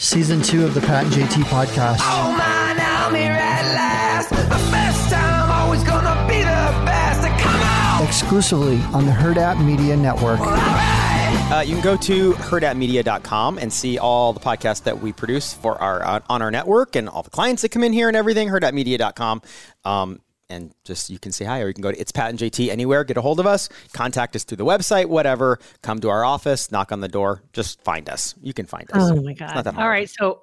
[0.00, 1.98] Season two of the Pat and JT podcast.
[2.00, 4.28] Oh man, I'm here at last.
[4.30, 6.44] The best time, always gonna be the
[6.84, 7.20] best.
[7.40, 8.06] Come on!
[8.06, 10.40] Exclusively on the Herd At Media Network.
[10.42, 15.80] Uh, you can go to herdatmedia.com and see all the podcasts that we produce for
[15.80, 18.48] our uh, on our network and all the clients that come in here and everything.
[18.48, 19.42] Herdatmedia.com.
[19.84, 20.20] Um,
[20.50, 22.68] and just you can say hi or you can go to it's Pat and JT
[22.68, 25.58] anywhere, get a hold of us, contact us through the website, whatever.
[25.82, 28.34] Come to our office, knock on the door, just find us.
[28.42, 29.10] You can find us.
[29.10, 29.66] Oh my god!
[29.66, 30.42] All right, so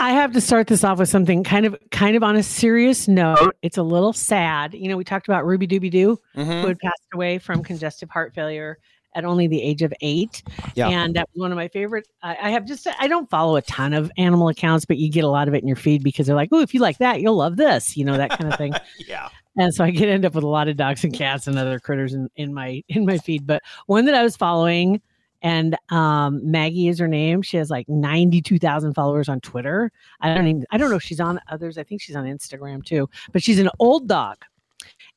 [0.00, 3.08] I have to start this off with something kind of kind of on a serious
[3.08, 3.56] note.
[3.62, 4.74] It's a little sad.
[4.74, 6.60] You know, we talked about Ruby Dooby Doo, Mhm.
[6.62, 8.78] who had passed away from congestive heart failure
[9.18, 10.42] at only the age of eight.
[10.76, 10.88] Yeah.
[10.88, 12.06] And that was one of my favorite.
[12.22, 15.24] I, I have just I don't follow a ton of animal accounts, but you get
[15.24, 17.20] a lot of it in your feed because they're like, oh, if you like that,
[17.20, 17.96] you'll love this.
[17.96, 18.72] You know that kind of thing.
[19.06, 19.28] Yeah.
[19.56, 21.80] and so I get end up with a lot of dogs and cats and other
[21.80, 23.46] critters in, in my in my feed.
[23.46, 25.00] But one that I was following,
[25.42, 27.42] and um, Maggie is her name.
[27.42, 29.90] She has like ninety two thousand followers on Twitter.
[30.20, 31.78] I don't even I don't know if she's on others.
[31.78, 33.08] I think she's on Instagram too.
[33.32, 34.36] But she's an old dog.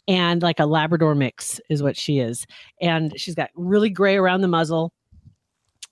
[0.08, 2.46] And like a Labrador mix is what she is.
[2.82, 4.94] And she's got really gray around the muzzle.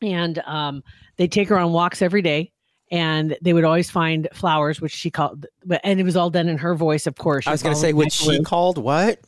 [0.02, 0.84] And um,
[1.18, 2.52] they take her on walks every day.
[2.92, 6.50] And they would always find flowers, which she called, but and it was all done
[6.50, 7.46] in her voice, of course.
[7.46, 9.20] I was going to say, what she called what?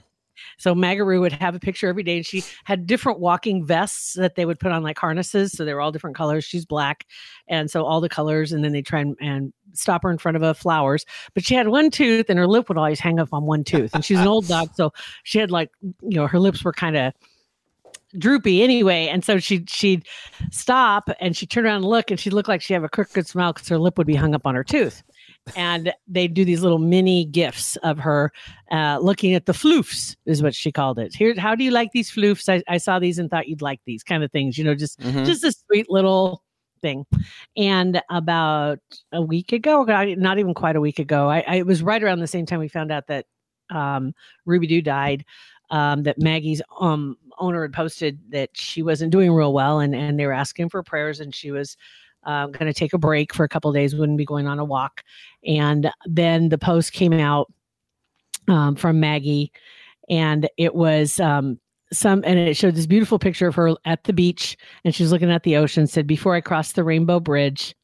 [0.61, 4.35] So Magaroo would have a picture every day, and she had different walking vests that
[4.35, 5.51] they would put on like harnesses.
[5.51, 6.45] So they were all different colors.
[6.45, 7.07] She's black,
[7.47, 10.37] and so all the colors, and then they try and, and stop her in front
[10.37, 11.05] of a flowers.
[11.33, 13.95] But she had one tooth, and her lip would always hang up on one tooth.
[13.95, 16.95] And she's an old dog, so she had like you know her lips were kind
[16.95, 17.13] of
[18.17, 20.05] droopy anyway and so she'd she'd
[20.51, 23.25] stop and she'd turn around and look and she'd look like she have a crooked
[23.25, 25.01] smile because her lip would be hung up on her tooth
[25.55, 28.31] and they'd do these little mini gifts of her
[28.71, 31.13] uh, looking at the floofs is what she called it.
[31.15, 32.47] Here how do you like these floofs?
[32.47, 34.99] I, I saw these and thought you'd like these kind of things you know just
[34.99, 35.25] Mhm.
[35.25, 36.43] just a sweet little
[36.81, 37.05] thing.
[37.57, 38.79] And about
[39.11, 42.19] a week ago not even quite a week ago I, I it was right around
[42.19, 43.25] the same time we found out that
[43.71, 44.13] um,
[44.45, 45.25] ruby doo died
[45.69, 50.19] um, that Maggie's um, owner had posted that she wasn't doing real well, and and
[50.19, 51.77] they were asking for prayers, and she was
[52.23, 54.59] uh, going to take a break for a couple of days, wouldn't be going on
[54.59, 55.03] a walk,
[55.45, 57.51] and then the post came out
[58.47, 59.51] um, from Maggie,
[60.09, 61.59] and it was um,
[61.91, 65.11] some, and it showed this beautiful picture of her at the beach, and she was
[65.11, 65.87] looking at the ocean.
[65.87, 67.75] Said, "Before I crossed the Rainbow Bridge."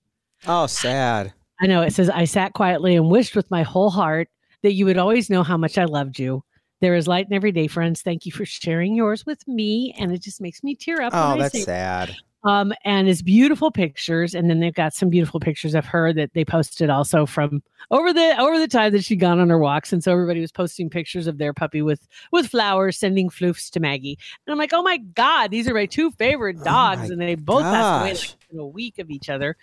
[0.45, 1.33] Oh, sad.
[1.59, 4.29] I know it says, I sat quietly and wished with my whole heart
[4.63, 6.43] that you would always know how much I loved you.
[6.81, 8.01] There is light in every day, friends.
[8.01, 9.95] Thank you for sharing yours with me.
[9.97, 11.13] And it just makes me tear up.
[11.15, 12.15] Oh, that's sad.
[12.47, 14.33] Um, and it's beautiful pictures.
[14.33, 18.13] And then they've got some beautiful pictures of her that they posted also from over
[18.13, 19.91] the over the time that she'd gone on her walks.
[19.91, 23.81] And so everybody was posting pictures of their puppy with with flowers, sending floofs to
[23.81, 24.17] Maggie.
[24.45, 27.09] And I'm like, oh my God, these are my two favorite dogs.
[27.09, 28.29] Oh and they both passed away gosh.
[28.29, 29.57] like in a week of each other.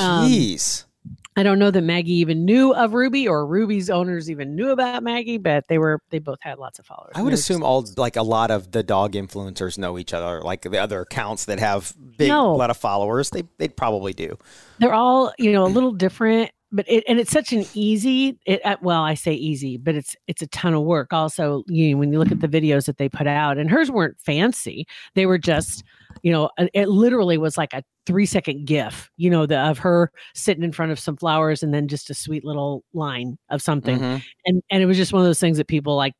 [0.00, 0.86] Um, Jeez.
[1.36, 5.02] I don't know that Maggie even knew of Ruby or Ruby's owners even knew about
[5.02, 7.12] Maggie, but they were they both had lots of followers.
[7.14, 10.62] I would assume all like a lot of the dog influencers know each other, like
[10.62, 12.54] the other accounts that have big No.
[12.54, 13.30] lot of followers.
[13.30, 14.38] They they'd probably do.
[14.78, 15.74] they're all you know a mm.
[15.74, 19.76] little different but it and it's such an easy it uh, well i say easy
[19.76, 21.12] but it's it's a ton of work.
[21.12, 23.90] Also you know, when you look at the videos that they put out and hers
[23.90, 25.84] weren't fancy they were just
[26.22, 29.78] you know it- it literally was like a three second gif you know the of
[29.78, 33.62] her sitting in front of some flowers and then just a sweet little line of
[33.62, 33.98] something.
[33.98, 34.22] Mhm.
[34.46, 36.14] and and it was just one of those things that people like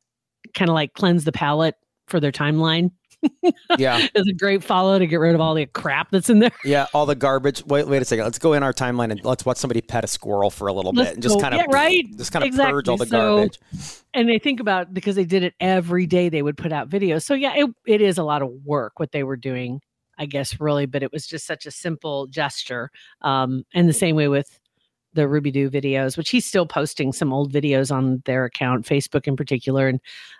[0.53, 1.75] kind of like cleanse the palate
[2.07, 2.91] for their timeline
[3.77, 6.51] Yeah, it's a great follow to get rid of all the crap that's in there
[6.63, 6.87] yeah.
[6.93, 7.65] All the garbage.
[7.65, 8.25] Wait, wait a second.
[8.25, 10.91] Let's go in our timeline and let's watch somebody pet a squirrel for a little
[10.93, 12.05] Let's bit and just go- kind of yeah, right.
[12.17, 12.73] just kind of Exactly.
[12.73, 13.59] purge all the So- garbage.
[14.13, 17.23] and they think about because they did it every day they would put out videos
[17.23, 19.79] so yeah it, it is a lot of work what they were doing
[20.17, 22.89] i guess really but it was just such a simple gesture
[23.21, 24.59] um and the same way with
[25.17, 29.27] the ruby doo videos which he's still posting some old videos on their account facebook
[29.27, 29.99] in particular and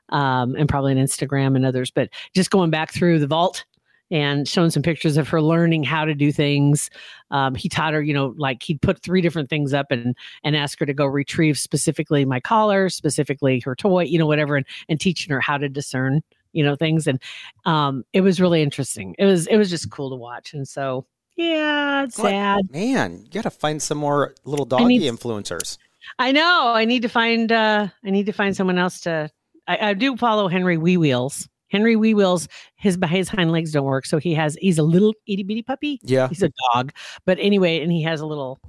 [0.09, 3.65] um and probably on instagram and others but just going back through the vault
[4.09, 6.89] and showing some pictures of her learning how to do things
[7.31, 10.55] um, he taught her you know like he'd put three different things up and and
[10.55, 14.65] ask her to go retrieve specifically my collar, specifically her toy, you know, whatever, and,
[14.89, 16.21] and teaching her how to discern,
[16.53, 17.07] you know, things.
[17.07, 17.21] And
[17.65, 19.15] um, it was really interesting.
[19.17, 20.53] It was it was just cool to watch.
[20.53, 21.05] And so
[21.37, 22.29] Yeah, it's What?
[22.31, 22.71] sad.
[22.71, 25.77] Man, you got to find some more little doggy need- influencers.
[26.19, 26.71] I know.
[26.73, 27.51] I need to find.
[27.51, 29.29] uh I need to find someone else to.
[29.67, 31.47] I, I do follow Henry Wee Wheels.
[31.69, 32.47] Henry Wee Wheels.
[32.77, 34.55] His his hind legs don't work, so he has.
[34.61, 35.99] He's a little itty bitty puppy.
[36.03, 36.93] Yeah, He's a dog,
[37.25, 38.59] but anyway, and he has a little.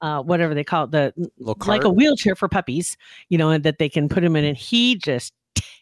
[0.00, 1.12] Uh, whatever they call it, the
[1.66, 2.96] like a wheelchair for puppies,
[3.28, 5.32] you know, and that they can put him in, and he just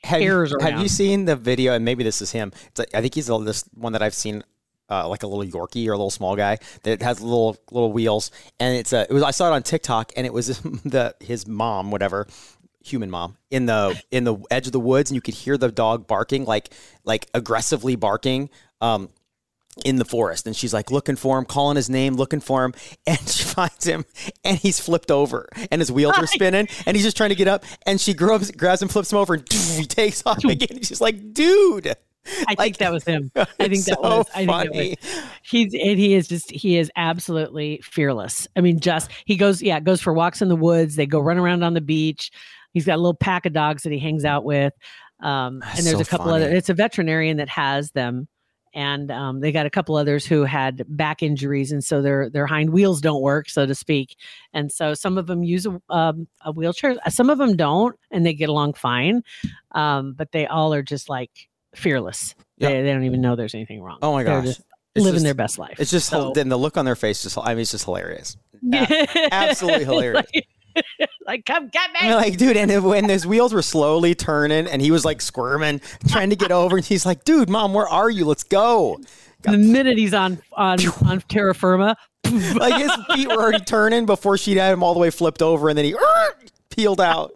[0.02, 1.74] have, you- tears have you seen the video?
[1.74, 2.50] And maybe this is him.
[2.68, 4.42] It's like, I think he's the, this one that I've seen.
[4.88, 8.30] Uh, like a little Yorkie or a little small guy that has little little wheels,
[8.60, 9.02] and it's a.
[9.02, 10.46] It was I saw it on TikTok, and it was
[10.84, 12.28] the his mom, whatever,
[12.84, 15.72] human mom, in the in the edge of the woods, and you could hear the
[15.72, 16.72] dog barking, like
[17.04, 18.48] like aggressively barking.
[18.80, 19.08] Um,
[19.84, 20.46] in the forest.
[20.46, 22.74] And she's like looking for him calling his name looking for him.
[23.06, 24.04] And she finds him
[24.44, 27.46] and he's flipped over and his wheels are spinning and he's just trying to get
[27.46, 27.64] up.
[27.86, 30.82] And she grabs, grabs him flips him over and he takes off again.
[30.82, 31.94] She's like dude
[32.26, 33.30] I Like, think that was him.
[33.36, 34.26] I think that so was.
[34.34, 34.92] I think funny.
[34.92, 35.22] it was.
[35.42, 38.46] He's and he is just he is absolutely fearless.
[38.56, 40.96] I mean, just he goes yeah goes for walks in the woods.
[40.96, 42.30] They go run around on the beach.
[42.72, 44.72] He's got a little pack of dogs that he hangs out with.
[45.20, 46.44] Um, and there's so a couple funny.
[46.44, 46.54] other.
[46.54, 48.28] It's a veterinarian that has them.
[48.74, 52.46] And um, they got a couple others who had back injuries, and so their their
[52.46, 54.16] hind wheels don't work, so to speak.
[54.52, 58.26] And so some of them use a, um, a wheelchair, some of them don't, and
[58.26, 59.22] they get along fine.
[59.72, 62.34] Um, but they all are just like fearless.
[62.58, 62.70] Yeah.
[62.70, 63.98] They, they don't even know there's anything wrong.
[64.02, 64.60] oh my They're gosh just
[64.94, 65.78] It's living just- their best life.
[65.78, 68.36] it's just So- then the look on their face just i mean it's just hilarious
[68.62, 68.86] Yeah.
[69.30, 70.26] absolutely hilarious.
[70.34, 70.46] like,
[71.26, 72.14] like, come get me.
[72.14, 76.30] Like, dude, and when those wheels were slowly turning and he was like squirming, trying
[76.30, 78.24] to get over, and he's like, dude, mom, where are you?
[78.26, 78.98] Let's go.
[79.42, 84.36] the minute he's on on on terra firma, Like his feet were already turning before
[84.36, 86.34] she'd had him all the way flipped over, and then he "Er,"
[86.70, 87.32] peeled out.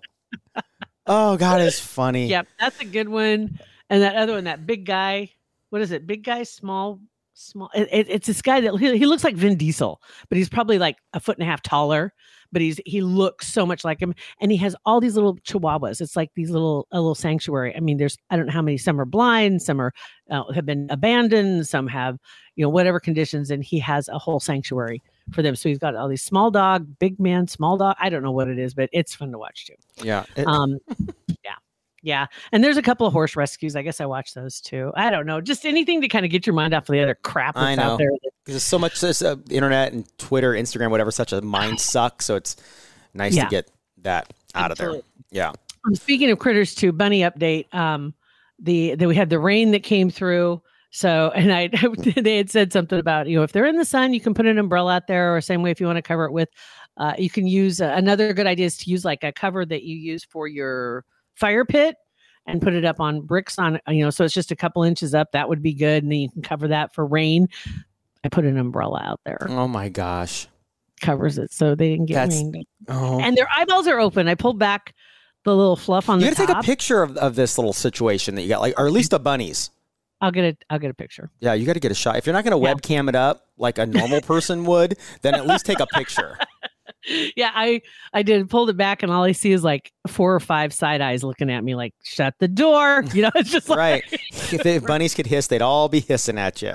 [1.07, 2.27] Oh God, it's funny.
[2.29, 3.59] yep, that's a good one.
[3.91, 5.31] And that other one, that big guy,
[5.71, 6.07] what is it?
[6.07, 7.01] Big guy, small,
[7.35, 7.71] small.
[7.75, 10.79] It, it- it's this guy that he, he looks like Vin Diesel, but he's probably
[10.79, 12.15] like a foot and a half taller.
[12.53, 16.01] But he's he looks so much like him, and he has all these little chihuahuas.
[16.01, 17.77] It's like these little a little sanctuary.
[17.77, 18.77] I mean, there's I don't know how many.
[18.77, 19.93] Some are blind, some are
[20.33, 22.19] uh, have been abandoned, some have
[22.57, 25.01] you know whatever conditions, and he has a whole sanctuary
[25.31, 25.55] for them.
[25.55, 27.95] So he's got all these small dog, big man, small dog.
[28.01, 29.75] I don't know what it is, but it's fun to watch too.
[30.03, 30.25] Yeah.
[30.35, 30.79] It- Um,
[31.45, 31.55] yeah,
[32.03, 32.27] yeah.
[32.53, 33.77] And there's a couple of horse rescues.
[33.77, 34.93] I guess I watch those too.
[34.95, 37.15] I don't know, just anything to kind of get your mind off of the other
[37.15, 37.93] crap I that's know.
[37.93, 38.11] out there.
[38.11, 42.23] Because there's so much this uh, internet and Twitter, Instagram, whatever, such a mind suck.
[42.23, 42.57] So it's
[43.15, 43.45] nice Yeah.
[43.45, 43.71] to get
[44.03, 44.89] that out of there.
[44.89, 45.11] Absolutely.
[45.31, 45.53] Yeah.
[45.87, 47.73] Um, speaking of critters too, bunny update.
[47.75, 48.15] Um,
[48.59, 50.63] the, the we had the rain that came through.
[50.91, 51.69] So, and I
[52.17, 54.47] they had said something about you know if they're in the sun, you can put
[54.47, 56.49] an umbrella out there, or same way if you want to cover it with,
[56.97, 59.83] uh, you can use uh, another good idea is to use like a cover that
[59.85, 61.05] you use for your
[61.41, 61.97] fire pit
[62.47, 65.15] and put it up on bricks on you know so it's just a couple inches
[65.15, 67.49] up that would be good and then you can cover that for rain
[68.25, 70.47] i put an umbrella out there Oh my gosh.
[71.01, 73.21] covers it so they didn't get That's- rained Oh.
[73.21, 74.95] and their eyeballs are open i pulled back
[75.45, 76.27] the little fluff on the.
[76.27, 78.61] you the got to take a picture of, of this little situation that you got,
[78.61, 79.71] like, or at least the bunnies.
[80.21, 82.17] i'll get a i'll get a picture Yeah, you got to get a shot.
[82.17, 82.75] If you're not going to Yeah.
[82.75, 86.37] webcam it up like a normal person would, then at least take a picture.
[87.37, 87.81] yeah i
[88.13, 91.01] i did pulled it back and all i see is like four or five side
[91.01, 94.05] eyes looking at me like shut the door you know it's just like right.
[94.53, 96.75] If the bunnies could hiss, they'd all be hissing at you.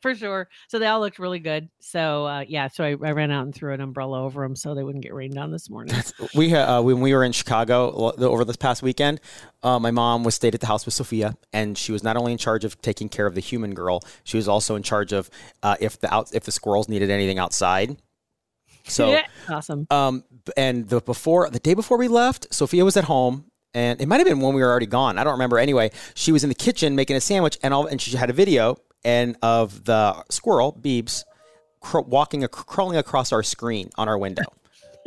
[0.00, 0.48] for sure.
[0.68, 1.68] So they all looked really good.
[1.80, 4.74] So uh, yeah, so I, I ran out and threw an umbrella over them so
[4.74, 5.96] they wouldn't get rained on this morning.
[6.34, 9.20] We uh, when we were in Chicago over this past weekend,
[9.62, 12.32] uh, my mom was stayed at the house with Sophia, and she was not only
[12.32, 15.28] in charge of taking care of the human girl, she was also in charge of
[15.62, 17.96] uh, if the out if the squirrels needed anything outside.
[18.88, 19.86] So yeah, awesome.
[19.90, 20.24] Um,
[20.56, 24.18] and the before the day before we left, Sophia was at home, and it might
[24.18, 25.18] have been when we were already gone.
[25.18, 25.58] I don't remember.
[25.58, 28.32] Anyway, she was in the kitchen making a sandwich, and all and she had a
[28.32, 31.24] video and of the squirrel Beebs
[31.80, 34.44] cr- walking, ac- crawling across our screen on our window.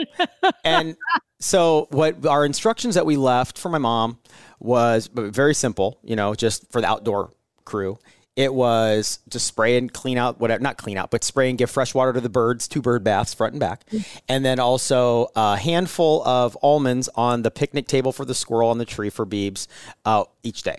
[0.63, 0.95] and
[1.39, 4.19] so, what our instructions that we left for my mom
[4.59, 5.99] was very simple.
[6.03, 7.31] You know, just for the outdoor
[7.65, 7.97] crew.
[8.35, 11.69] It was just spray and clean out whatever, not clean out, but spray and give
[11.69, 13.85] fresh water to the birds, two bird baths, front and back.
[14.27, 18.77] And then also a handful of almonds on the picnic table for the squirrel on
[18.77, 19.67] the tree for Beebs
[20.03, 20.77] uh, each day.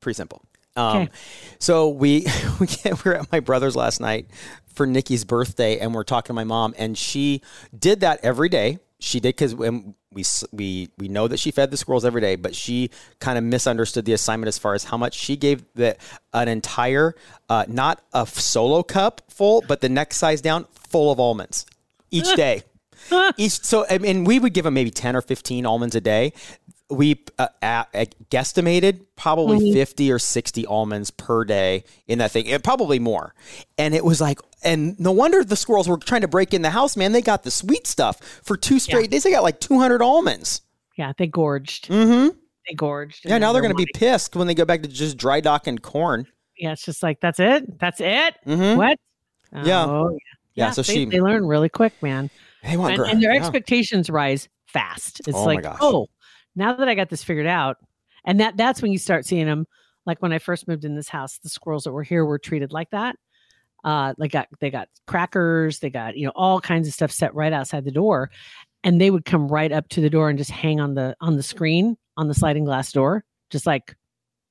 [0.00, 0.42] Pretty simple.
[0.74, 1.10] Um, Okay.
[1.58, 2.26] So we
[2.60, 4.26] we, get, we were at my brother's last night
[4.74, 7.42] for Nikki's birthday, and we're talking to my mom, and she
[7.78, 8.78] did that every day.
[9.02, 12.54] She did because we we we know that she fed the squirrels every day, but
[12.54, 15.96] she kind of misunderstood the assignment as far as how much she gave the
[16.32, 17.16] an entire,
[17.48, 21.66] uh, not a solo cup full, but the next size down full of almonds
[22.12, 22.62] each day.
[23.36, 26.32] each so I mean we would give them maybe 10 or 15 almonds a day
[26.92, 27.48] we uh,
[28.30, 29.72] guesstimated probably Mhm.
[29.72, 33.34] 50 or 60 almonds per day in that thing, and probably more.
[33.78, 36.70] And it was like, and no wonder the squirrels were trying to break in the
[36.70, 37.12] house, man.
[37.12, 39.22] They got the sweet stuff for two straight days.
[39.24, 40.62] They got like 200 almonds.
[40.96, 41.88] Yeah, they gorged.
[41.88, 42.36] Mm-hmm.
[42.68, 43.24] They gorged.
[43.24, 45.66] Yeah, now they're going to be pissed when they go back to just dry dock
[45.66, 46.26] and corn.
[46.56, 47.78] Yeah, it's just like that's it.
[47.80, 48.36] That's it.
[48.46, 48.76] Mm-hmm.
[48.76, 48.98] What?
[49.64, 49.84] Yeah.
[49.86, 50.16] Oh,
[50.54, 52.30] Yeah, so they, she- they learn really quick, man.
[52.62, 53.40] They want and, and their yeah.
[53.40, 55.20] expectations rise fast.
[55.26, 56.06] It's Oh my like, oh,
[56.56, 57.76] now that I got this figured out,
[58.24, 59.66] and that that's when you start seeing them.
[60.04, 62.72] Like when I first moved in this house, the squirrels that were here were treated
[62.72, 63.14] like that.
[63.84, 67.34] Uh, they got they got crackers, they got you know all kinds of stuff set
[67.34, 68.30] right outside the door,
[68.84, 71.36] and they would come right up to the door and just hang on the on
[71.36, 73.96] the screen on the sliding glass door, just like,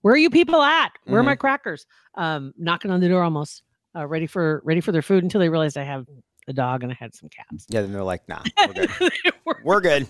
[0.01, 0.91] where are you people at?
[1.03, 1.25] Where are Mm-hmm.
[1.27, 1.85] my crackers?
[2.15, 3.63] Um, knocking on the door almost,
[3.95, 6.05] uh, ready for ready for their food until they realized I have
[6.47, 7.65] a dog and I had some cats.
[7.69, 8.89] Yeah, then they're like, nah, we're good.
[9.45, 10.07] were we're good.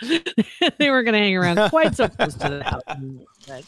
[0.78, 2.82] they were going to hang around quite so close to the house.
[3.46, 3.64] But,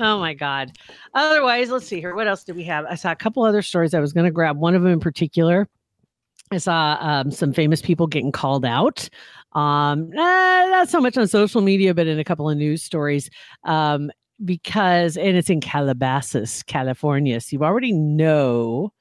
[0.00, 0.72] oh my God.
[1.14, 2.14] Otherwise, let's see here.
[2.14, 2.84] What else do we have?
[2.86, 4.58] I saw a couple other stories I was going to grab.
[4.58, 5.68] One of them in particular.
[6.50, 9.08] I saw um, some famous people getting called out.
[9.52, 13.30] Um, eh, not so much on social media, but in a couple of news stories.
[13.64, 14.10] Um,
[14.44, 17.40] because, and it's in Calabasas, California.
[17.40, 18.92] So you already know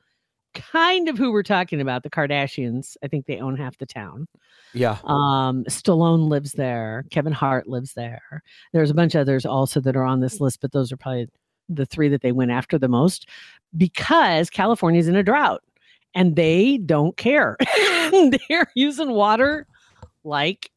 [0.54, 2.96] kind of who we're talking about the Kardashians.
[3.04, 4.28] I think they own half the town.
[4.74, 4.98] Yeah.
[5.04, 7.06] Um, Stallone lives there.
[7.12, 8.44] Kevin Hart lives there.
[8.74, 11.28] There's a bunch of others also that are on this list, but those are probably
[11.70, 13.28] the three that they went after the most
[13.76, 15.62] because California's in a drought
[16.14, 17.58] and they don't care.
[18.12, 19.68] They're using water
[20.24, 20.70] like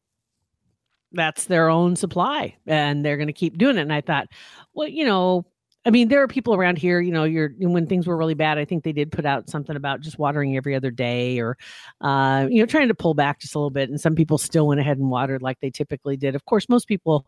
[1.11, 3.81] that's their own supply and they're going to keep doing it.
[3.81, 4.27] And I thought,
[4.73, 5.45] well, you know,
[5.85, 8.57] I mean, there are people around here, you know, you're when things were really bad,
[8.57, 11.57] I think they did put out something about just watering every other day or
[12.01, 13.89] uh, you know, trying to pull back just a little bit.
[13.89, 16.33] And some people still went ahead and watered like they typically did.
[16.33, 17.27] Of course, most people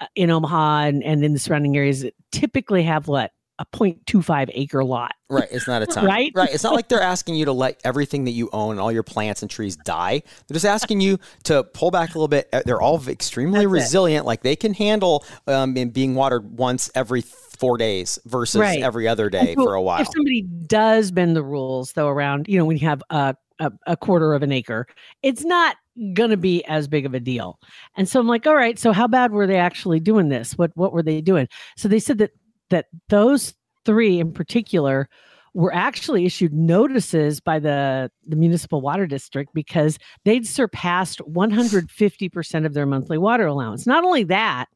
[0.00, 4.84] uh, in Omaha and, and in the surrounding areas typically have what a 0.25 acre
[4.84, 5.12] lot.
[5.30, 5.48] Right.
[5.50, 6.04] It's not a ton.
[6.04, 6.32] Right?
[6.34, 6.48] Right.
[6.52, 9.42] It's not like they're asking you to let everything that you own, all your plants
[9.42, 10.22] and trees die.
[10.48, 12.48] They're just asking you to pull back a little bit.
[12.52, 13.68] Uh, They're all extremely That's it.
[13.68, 14.26] resilient.
[14.26, 18.82] Like they can handle um, in being watered once every four days versus Right.
[18.82, 20.00] every other day so for a while.
[20.02, 23.70] If somebody does bend the rules, though, around you know when you have a a,
[23.86, 24.88] a quarter of an acre,
[25.22, 25.76] it's not
[26.12, 27.60] going to be as big of a deal.
[27.96, 30.58] And so I'm like, all right, so how bad were they actually doing this?
[30.58, 31.46] What what were they doing?
[31.76, 32.32] So they said that
[32.70, 33.54] that those
[33.84, 35.08] three in particular
[35.54, 42.74] were actually issued notices by the the municipal water district because they'd surpassed 150% of
[42.74, 43.86] their monthly water allowance.
[43.86, 44.66] Not only that,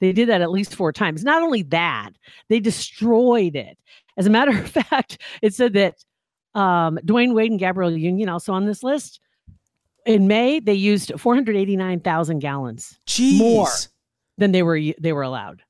[0.00, 1.24] they did that at least four times.
[1.24, 2.10] Not only that,
[2.48, 3.78] they destroyed it.
[4.16, 5.96] As a matter of fact, it said that
[6.54, 9.20] um, Dwyane Wade and Gabrielle Union, also on this list,
[10.06, 13.38] in May they used 489,000 gallons Jeez.
[13.38, 13.68] more.
[14.38, 15.62] than they were they were allowed.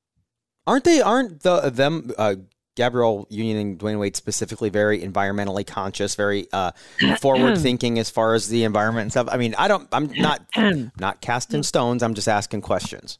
[0.69, 1.01] Aren't they?
[1.01, 2.11] Aren't the them?
[2.15, 2.35] Uh,
[2.75, 6.71] Gabrielle Union and Dwyane Wade specifically very environmentally conscious, very uh,
[7.19, 9.27] forward thinking as far as the environment and stuff.
[9.31, 9.87] I mean, I don't.
[9.91, 10.45] I'm not
[10.99, 12.03] not casting stones.
[12.03, 13.17] I'm just asking questions.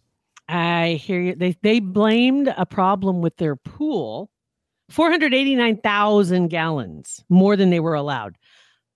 [0.47, 1.35] I hear you.
[1.35, 4.29] They they blamed a problem with their pool,
[4.91, 8.37] 489,000 gallons more than they were allowed.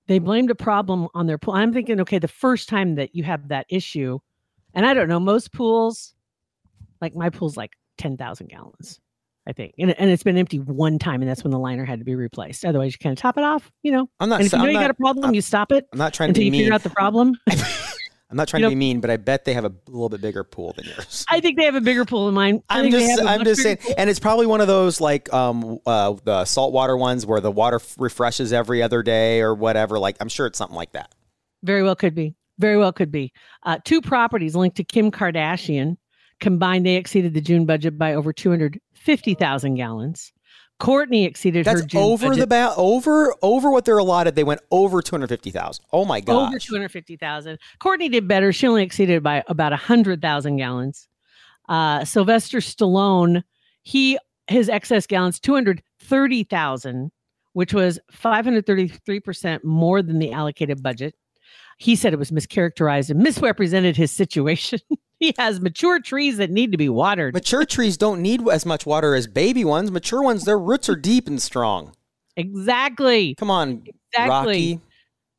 [0.08, 1.56] They blamed a problem on their pool.
[1.56, 4.20] I'm thinking, okay, the first time that you have that issue,
[4.76, 6.14] and I don't know, most pools,
[7.02, 9.00] like my pool's like 10,000 gallons,
[9.48, 12.00] I think, and, and it's been empty one time, and that's when the liner had
[12.00, 12.66] to be replaced.
[12.66, 14.10] Otherwise, you kind of top it off, you know.
[14.20, 14.40] I'm not.
[14.40, 16.00] And if you I'm know you not, got a problem, I'm- you stop it I'm
[16.00, 16.62] not trying to be you mean.
[16.62, 17.34] figure out the problem.
[18.30, 20.20] I'm not trying you to be mean, but I bet they have a little bit
[20.20, 21.24] bigger pool than yours.
[21.30, 22.64] I think they have a bigger pool than mine.
[22.68, 26.16] I I'm just, I'm just saying, and it's probably one of those like um uh
[26.24, 30.00] the saltwater ones where the water f- refreshes every other day or whatever.
[30.00, 31.14] Like I'm sure it's something like that.
[31.62, 32.34] Very well could be.
[32.58, 33.32] Very well could be.
[33.62, 35.98] Uh, two properties linked to Kim Kardashian
[36.40, 40.32] combined, they exceeded the June budget by over 250,000 gallons.
[40.80, 44.36] Kourtney exceeded That's her June over budget the ba- over over what they're allotted.
[44.36, 45.86] They went over two hundred fifty thousand.
[45.94, 46.48] Oh my god.
[46.50, 47.58] over 250,000.
[47.80, 48.52] Kourtney did better.
[48.52, 51.08] She only exceeded by about 100,000 gallons.
[51.70, 53.44] Uh, Sylvester Stallone,
[53.84, 57.12] he his excess gallons 230,000,
[57.54, 61.16] which was 533% more than the allocated budget.
[61.78, 64.80] He said it was mischaracterized and misrepresented his situation.
[65.24, 67.34] he has mature trees that need to be watered.
[67.34, 69.92] Mature trees don't need as much water as baby ones.
[69.92, 71.94] Mature ones, their roots are deep and strong.
[72.36, 73.36] Exactly.
[73.36, 74.30] Come on, Exactly.
[74.76, 74.80] Rocky.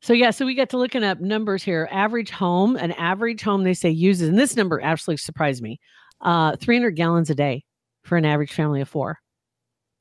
[0.01, 1.89] So yeah, so we got to looking up numbers here.
[1.91, 5.79] Average home, an average home they say uses, and this number absolutely surprised me.
[6.21, 7.63] Uh, 300 gallons a day
[8.03, 9.17] for an average family of four.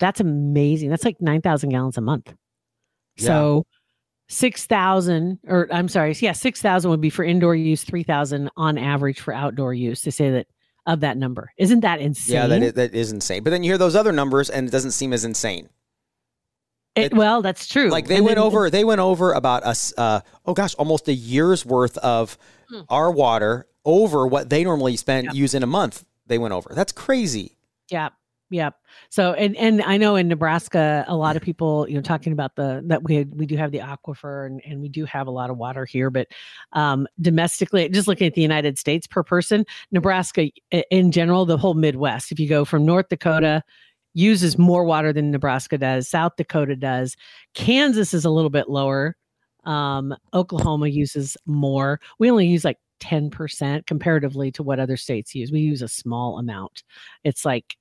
[0.01, 0.91] That's amazing.
[0.91, 2.35] That's like 9,000 gallons a month.
[3.17, 3.27] Yeah.
[3.27, 3.67] So
[4.35, 9.33] 6,000 or I'm sorry, yeah, 6,000 would be for indoor use, 3,000 on average for
[9.35, 10.01] outdoor use.
[10.03, 10.47] to say that
[10.87, 11.51] of that number.
[11.57, 12.35] Isn't that insane?
[12.37, 13.43] Yeah, that is, that is insane.
[13.43, 15.71] But then you hear those other numbers, and it doesn't seem as insane.
[16.95, 17.89] It- well, that's true.
[17.89, 19.95] Like they And went then- over, they went over about us.
[19.97, 22.37] Uh, oh gosh, almost a year's worth of
[22.69, 22.81] Hmm.
[22.91, 26.05] our water over what they normally spend use in a month.
[26.27, 26.71] They went over.
[26.75, 27.57] That's crazy.
[27.91, 28.13] Yep.
[28.51, 28.75] Yep.
[29.09, 32.55] So and and I know in Nebraska a lot of people, you know, talking about
[32.57, 35.51] the that we we do have the aquifer and, and we do have a lot
[35.51, 36.29] of water here, but
[36.73, 40.51] um domestically, just looking at the United States per person, Nebraska
[40.91, 43.63] in general, the whole Midwest, if you go from North Dakota,
[44.15, 47.17] uses more water than Nebraska does, South Dakota does,
[47.55, 49.17] Kansas is a little bit lower.
[49.65, 51.99] Um, Oklahoma uses more.
[52.19, 55.51] We only use like 10% comparatively to what other states use.
[55.51, 56.83] We use a small amount.
[57.25, 57.77] It's like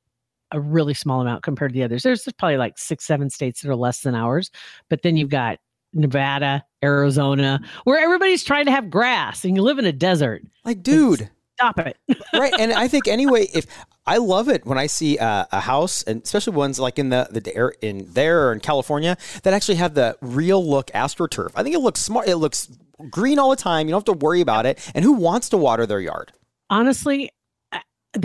[0.53, 2.03] a really small amount compared to the others.
[2.03, 4.49] There's probably like six, seven states that are less than ours.
[4.89, 5.59] But then you've got
[5.93, 10.43] Nevada, Arizona, where everybody's trying to have grass and you live in a desert.
[10.63, 11.97] Like, dude, Stop it.
[12.33, 12.53] right?
[12.59, 13.65] And I think anyway, if
[14.05, 17.27] I love it when I see uh, a house, and especially ones like in the
[17.29, 21.51] the air in there or in California that actually have the real look astroturf.
[21.55, 22.27] I think it looks smart.
[22.27, 22.69] It looks
[23.09, 23.87] green all the time.
[23.87, 24.79] You don't have to worry about it.
[24.95, 26.31] And who wants to water their yard?
[26.69, 27.29] Honestly,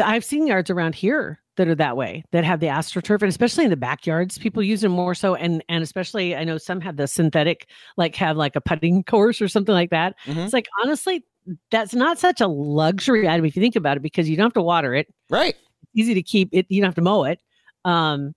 [0.02, 3.64] I've seen yards around here that are that way that have the astroturf and especially
[3.64, 6.96] in the backyards people use them more so and and especially i know some have
[6.96, 10.38] the synthetic like have like a putting course or something like that Mhm.
[10.44, 11.22] it's like honestly
[11.70, 14.52] that's not such a luxury item if you think about it because you don't have
[14.54, 15.54] to water it Right.
[15.94, 17.40] easy to keep it you don't have to mow it
[17.84, 18.34] um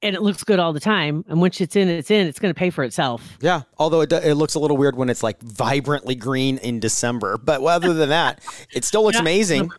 [0.00, 2.54] and it looks good all the time and once it's in it's in it's going
[2.54, 3.62] to pay for itself Yeah.
[3.78, 7.60] Although it, it looks a little weird when it's like vibrantly green in December, but
[7.62, 8.40] other than that,
[8.72, 9.20] it still looks Yeah.
[9.22, 9.70] amazing.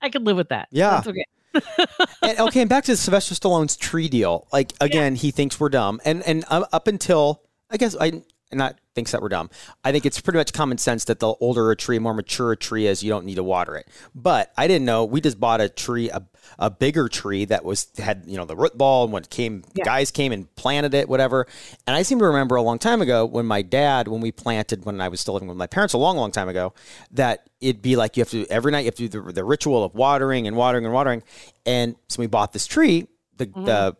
[0.00, 0.90] i could live with that Yeah.
[0.90, 1.24] that's okay
[2.22, 4.46] and, okay, and back to Sylvester Stallone's tree deal.
[4.52, 8.22] Like again, he thinks we're dumb, and and uh, up until I guess I
[8.58, 9.50] not thinks that we're dumb.
[9.84, 12.56] I think it's pretty much common sense that the older a tree, more mature a
[12.56, 13.88] tree is, you don't need to water it.
[14.14, 15.04] But I didn't know.
[15.04, 16.22] We just bought a tree, a,
[16.58, 20.10] a bigger tree that was had you know the root ball, and when came, guys
[20.10, 21.46] came and planted it, whatever.
[21.86, 24.84] And I seem to remember a long time ago when my dad, when we planted,
[24.84, 26.74] when I was still living with my parents, a long, long time ago,
[27.12, 29.44] that it'd be like you have to every night you have to do the, the
[29.44, 31.22] ritual of watering and watering and watering.
[31.64, 33.06] And so we bought this tree.
[33.36, 33.64] The mm.
[33.64, 33.96] the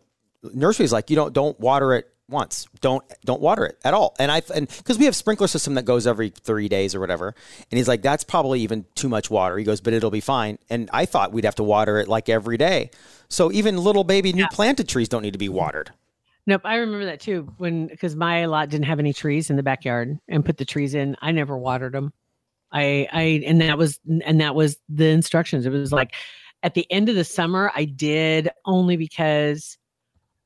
[0.53, 2.67] nursery's like you don't don't water it once.
[2.81, 4.15] Don't don't water it at all.
[4.19, 7.35] And I and because we have sprinkler system that goes every three days or whatever.
[7.71, 9.57] And he's like that's probably even too much water.
[9.57, 10.57] He goes, but it'll be fine.
[10.69, 12.91] And I thought we'd have to water it like every day.
[13.29, 15.91] So even little baby new planted trees don't need to be watered.
[16.45, 17.53] Nope, I remember that too.
[17.57, 20.93] When because my lot didn't have any trees in the backyard and put the trees
[20.93, 22.13] in, I never watered them.
[22.71, 25.65] I I and that was and that was the instructions.
[25.65, 26.13] It was like
[26.63, 29.77] at the end of the summer, I did only because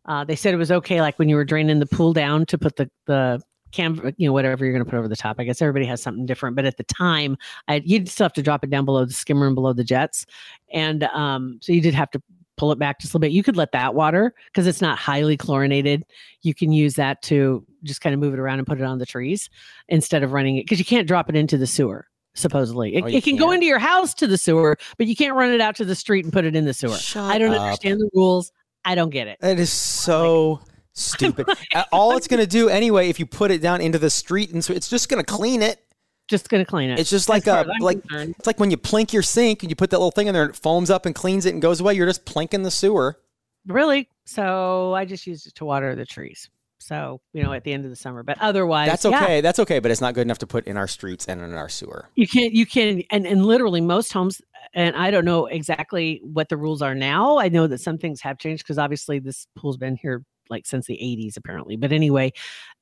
[0.07, 2.57] uh, they said it was okay, like when you were draining the pool down to
[2.57, 3.41] put the the
[3.73, 5.35] cam, you know, whatever you're going to put over the top.
[5.39, 8.41] I guess everybody has something different, but at the time, I you'd still have to
[8.41, 10.25] drop it down below the skimmer and below the jets,
[10.73, 12.21] and um, so you did have to
[12.55, 13.31] pull it back just a little bit.
[13.33, 16.03] You could let that water because it's not highly chlorinated.
[16.41, 18.97] You can use that to just kind of move it around and put it on
[18.97, 19.47] the trees
[19.89, 22.07] instead of running it because you can't drop it into the sewer.
[22.33, 23.55] Supposedly, it, Oh, it can go can't?
[23.55, 26.23] into your house to the sewer, but you can't run it out to the street
[26.23, 26.95] and put it in the sewer.
[26.95, 27.61] Shut I don't up.
[27.61, 28.51] understand the rules.
[28.87, 29.37] I don't get it.
[29.41, 30.61] It is so
[30.93, 31.45] stupid.
[31.91, 34.63] All it's going to do anyway, if you put it down into the street, and
[34.63, 35.83] so it's just going to clean it.
[36.29, 36.99] Just gonna clean it.
[36.99, 38.35] It's just like a like concerned.
[38.37, 40.43] it's like when you plink your sink and you put that little thing in there
[40.43, 41.93] and it foams up and cleans it and goes away.
[41.93, 43.17] You're just plinking the sewer.
[43.65, 44.09] really.
[44.25, 46.49] So I just used it to water the trees.
[46.79, 49.41] So you know, at the end of the summer, but otherwise, That's yeah, okay.
[49.41, 51.69] That's okay, but it's not good enough to put in our streets and in our
[51.69, 52.09] sewer.
[52.15, 54.41] you can't you can and and literally most homes
[54.73, 58.19] and i don't know exactly what the rules are now i know that some things
[58.21, 62.31] have changed because obviously this pool's been here like since the 80s apparently but anyway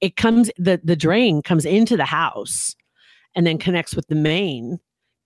[0.01, 2.75] it comes the the drain comes into the house
[3.36, 4.79] and then connects with the main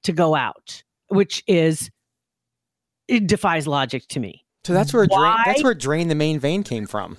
[0.03, 1.89] to go out which is
[3.07, 5.35] it defies logic to me So that's where drain.
[5.45, 7.17] That's where drain the main vein came from.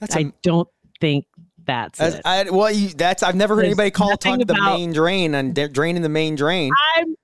[0.00, 0.68] That's i a, don't
[1.00, 1.26] think
[1.64, 2.26] that's that's- it.
[2.26, 5.34] I, well, you, that's I've never heard There's anybody call nothing talk the main drain
[5.34, 6.70] and de- draining the main drain.
[6.96, 7.14] i'm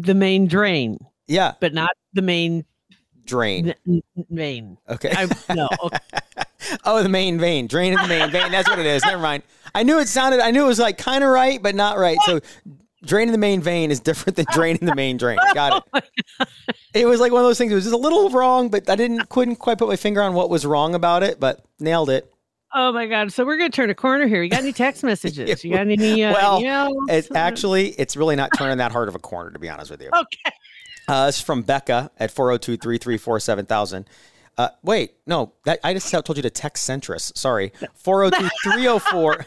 [0.00, 2.64] the main drain Yeah, but not the main
[3.24, 3.74] drain.
[3.86, 5.12] n- n- main Okay.
[5.14, 5.98] I, no okay.
[6.84, 8.50] oh, the main vein, draining the main vein.
[8.52, 9.04] That's what it is.
[9.04, 9.42] Never mind.
[9.74, 10.40] I knew it sounded.
[10.40, 12.18] I knew it was like kind of right, but not right.
[12.26, 12.40] So,
[13.04, 15.38] draining the main vein is different than draining the main drain.
[15.54, 16.48] Got Oh it.
[16.94, 17.72] It was like one of those things.
[17.72, 20.34] It was just a little wrong, but I didn't couldn't quite put my finger on
[20.34, 22.32] what was wrong about it, but nailed it.
[22.74, 23.32] Oh my God!
[23.32, 24.42] So we're gonna turn a corner here.
[24.42, 25.62] You got any text messages?
[25.62, 26.24] You got any?
[26.24, 27.10] Uh, Well, emails?
[27.10, 30.00] It's actually it's really not turning that hard of a corner to be honest with
[30.00, 30.08] you.
[30.14, 30.56] okay.
[31.08, 34.04] Uh, it's from Becca at 402-334-7000.
[34.56, 37.36] Uh, wait, no, that I just told you to text Centris.
[37.36, 37.72] Sorry.
[38.04, 39.44] 402-304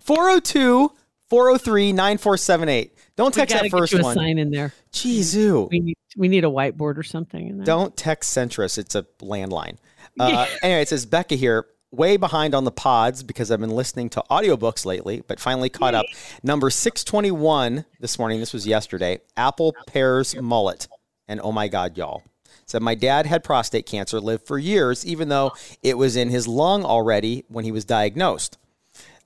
[0.00, 0.92] 402
[1.28, 2.97] 403 9478.
[3.18, 4.14] Don't text that first you a one.
[4.14, 4.72] sign in there.
[4.92, 5.36] Jeez.
[5.70, 7.48] We need we need a whiteboard or something.
[7.48, 7.66] In there.
[7.66, 8.78] Don't text Centris.
[8.78, 9.76] It's a landline.
[10.20, 14.08] Uh, anyway, it says Becca here, way behind on the pods because I've been listening
[14.10, 16.06] to audiobooks lately, but finally caught up.
[16.42, 20.88] Number 621 this morning, this was yesterday, Apple Pears Mullet.
[21.28, 22.24] And oh my God, y'all.
[22.66, 25.52] Said my dad had prostate cancer, lived for years, even though
[25.84, 28.58] it was in his lung already when he was diagnosed.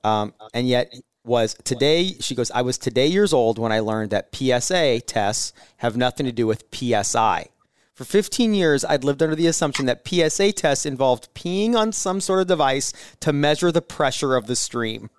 [0.04, 0.92] Um, and yet
[1.24, 5.52] was today, she goes, I was today years old when I learned that PSA tests
[5.78, 7.48] have nothing to do with PSI.
[7.94, 12.20] For 15 years, I'd lived under the assumption that PSA tests involved peeing on some
[12.20, 15.10] sort of device to measure the pressure of the stream.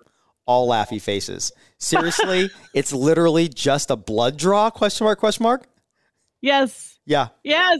[0.44, 1.52] All laughy faces.
[1.78, 4.70] Seriously, it's literally just a blood draw?
[4.70, 5.20] Question mark?
[5.20, 5.66] Question mark?
[6.44, 6.98] Yes.
[7.06, 7.28] Yeah.
[7.42, 7.78] Yes.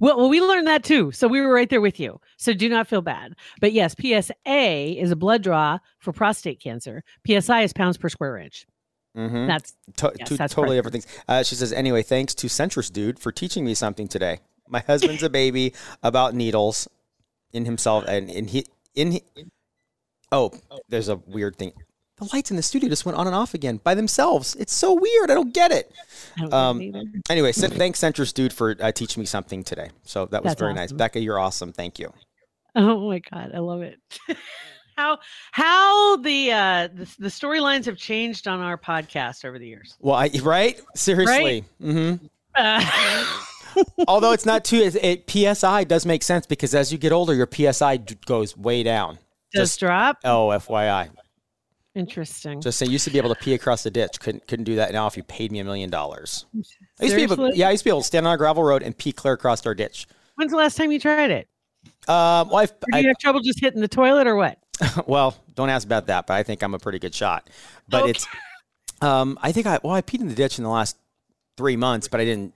[0.00, 1.12] Well, well, we learned that too.
[1.12, 2.18] So we were right there with you.
[2.38, 3.34] So do not feel bad.
[3.60, 4.32] But yes, PSA
[5.00, 7.04] is a blood draw for prostate cancer.
[7.26, 8.66] PSI is pounds per square inch.
[9.16, 9.46] Mm-hmm.
[9.46, 11.06] That's To- Yes, two that's totally different things.
[11.28, 14.40] Uh, she says, anyway, thanks to Centris Dude for teaching me something today.
[14.68, 16.88] My husband's a baby about needles
[17.52, 19.22] in himself, and in he in he,
[20.32, 20.52] oh,
[20.88, 21.72] there's a weird thing.
[22.18, 24.54] The lights in the studio just went on and off again by themselves.
[24.54, 25.30] It's so weird.
[25.30, 25.92] I don't get it.
[26.38, 27.06] Don't Um, get it.
[27.28, 29.90] Anyway, thanks Centris Dude for uh, teaching me something today.
[30.04, 30.92] So that was That's very nice.
[30.92, 31.72] Becca, you're awesome.
[31.74, 32.12] Thank you.
[32.74, 33.98] Oh my god, I love it.
[34.96, 35.18] how
[35.52, 39.96] how the uh the, the storylines have changed on our podcast over the years.
[40.00, 40.80] Well, I, right?
[40.94, 41.64] Seriously.
[41.82, 43.42] mm-hmm Uh,
[44.08, 47.34] Although it's not too, it, it, PSI does make sense because as you get older,
[47.34, 49.18] your PSI d- goes way down.
[49.52, 50.16] does Just- drop?
[50.24, 51.10] Oh, FYI.
[51.96, 52.60] Interesting.
[52.60, 54.20] Just saying, used to be able to pee across the ditch.
[54.20, 56.44] Couldn't couldn't do that now if you paid me a million dollars.
[57.00, 58.36] I used to be able, yeah, I used to be able to stand on a
[58.36, 60.06] gravel road and pee clear across our ditch.
[60.34, 61.48] When's the last time you tried it?
[62.06, 64.58] Um, well, I've, Or do you I, have trouble just hitting the toilet or what?
[65.06, 67.48] well, don't ask about that, but I think I'm a pretty good shot.
[67.88, 68.10] But Okay.
[68.10, 68.26] it's,
[69.00, 70.98] um, I think I well, I peed in the ditch in the last
[71.56, 72.52] three months, but I didn't,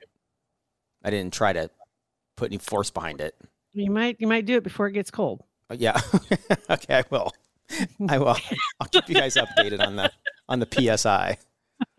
[1.02, 1.70] I didn't try to
[2.36, 3.34] put any force behind it.
[3.72, 5.42] You might you might do it before it gets cold.
[5.72, 5.98] Yeah,
[6.70, 7.32] okay, I will.
[8.08, 8.36] I will.
[8.80, 10.12] I'll keep you guys updated on the
[10.48, 11.38] on the PSI.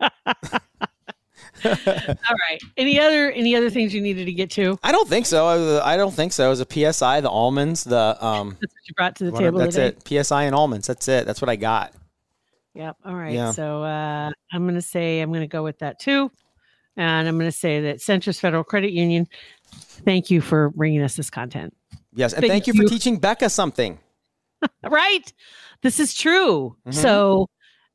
[1.64, 2.60] All right.
[2.76, 4.78] Any other any other things you needed to get to?
[4.82, 5.80] I don't think so.
[5.82, 6.46] I don't think so.
[6.46, 8.56] It was a PSI, the almonds, the um.
[8.60, 10.16] That's what you brought to the whatever- table that's today.
[10.18, 10.24] it.
[10.24, 10.86] PSI and almonds.
[10.86, 11.26] That's it.
[11.26, 11.92] That's what I got.
[12.74, 12.96] Yep.
[13.04, 13.32] All right.
[13.32, 13.52] Yeah.
[13.52, 16.30] So uh, I'm going to say I'm going to go with that too,
[16.96, 19.28] and I'm going to say that Centris Federal Credit Union.
[20.04, 21.74] Thank you for bringing us this content.
[22.14, 22.88] Yes, and Thank thank, you for you.
[22.88, 23.98] teaching Becca something.
[24.88, 25.32] Right.
[25.82, 26.76] This is true.
[26.86, 26.94] Mhm.
[26.94, 27.48] So.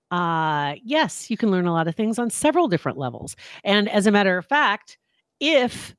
[0.10, 3.36] Uh yes, you can learn a lot of things on several different levels.
[3.66, 4.98] And as a matter of fact,
[5.42, 5.96] if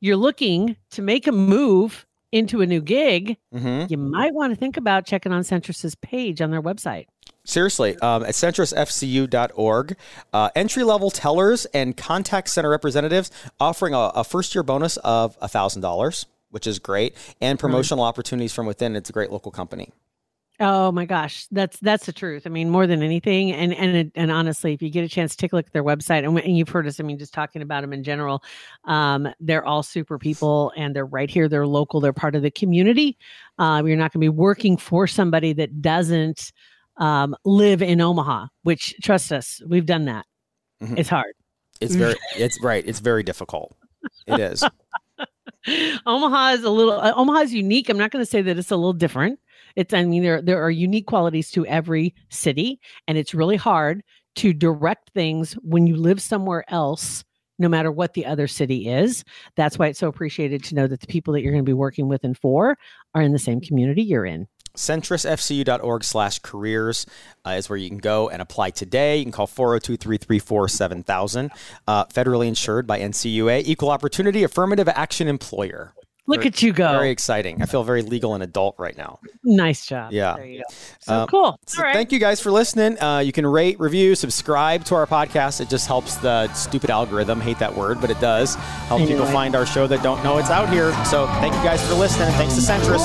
[0.00, 4.56] you're looking to make a move into a new gig, hmm you might want to
[4.56, 7.06] think about checking on Centris's page on their website.
[7.44, 9.96] Seriously, um, at centrisfcu.org,
[10.32, 13.30] uh, entry level tellers and contact center representatives
[13.60, 18.64] offering a, a first year bonus of $1,000, which is great, and promotional opportunities from
[18.64, 18.94] within.
[18.94, 19.92] It's a great local company.
[20.60, 22.44] Oh my gosh, that's that's the truth.
[22.46, 25.52] I mean, more than anything, and and and honestly, if you get a chance, take
[25.52, 26.24] a look at their website.
[26.24, 27.00] And, and you've heard us.
[27.00, 28.40] I mean, just talking about them in general,
[28.84, 31.48] um, they're all super people, and they're right here.
[31.48, 32.00] They're local.
[32.00, 33.18] They're part of the community.
[33.58, 36.52] Um, you're not going to be working for somebody that doesn't
[36.98, 38.46] um, live in Omaha.
[38.62, 40.24] Which, trust us, we've done that.
[40.80, 41.00] Mhm.
[41.00, 41.34] It's hard.
[41.80, 42.84] It's very, it's right.
[42.86, 43.76] It's very difficult.
[44.28, 44.62] It is.
[46.06, 47.88] Omaha is a little uh, Omaha is unique.
[47.88, 49.38] I'm not going to say that it's a little different.
[49.76, 54.02] It's I mean there there are unique qualities to every city and it's really hard
[54.36, 57.24] to direct things when you live somewhere else
[57.58, 59.24] no matter what the other city is.
[59.56, 61.72] That's why it's so appreciated to know that the people that you're going to be
[61.72, 62.76] working with and for
[63.14, 64.48] are in the same community you're in.
[64.76, 67.06] centrisfcu.org slash careers
[67.46, 69.18] uh, is where you can go and apply today.
[69.18, 71.50] You can call 402-334-7000.
[71.86, 73.62] Uh, federally insured by NCUA.
[73.66, 75.92] Equal Opportunity Affirmative Action Employer.
[76.26, 76.90] Look Very- at you go.
[76.92, 77.60] Very exciting.
[77.60, 79.18] I feel very legal and adult right now.
[79.44, 80.10] nice job.
[80.10, 80.36] Yeah.
[80.36, 80.64] There you go.
[81.00, 81.60] So Um, cool.
[81.66, 81.92] So All right.
[81.92, 82.98] thank you guys for listening.
[82.98, 85.60] Uh, you can rate, review, subscribe to our podcast.
[85.60, 87.42] It just helps the stupid algorithm.
[87.42, 88.54] Hate that word, but it does
[88.88, 90.92] help people find our show that don't know it's out here.
[91.04, 92.30] So thank you guys for listening.
[92.36, 93.04] Thanks to Centris.